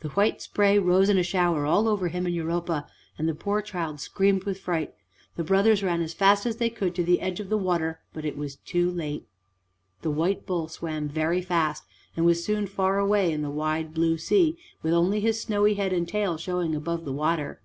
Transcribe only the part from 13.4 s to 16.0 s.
the wide blue sea, with only his snowy head